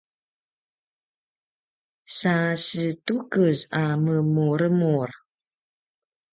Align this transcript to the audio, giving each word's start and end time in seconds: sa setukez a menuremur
sa 2.17 2.35
setukez 2.65 3.57
a 3.81 3.83
menuremur 4.03 5.09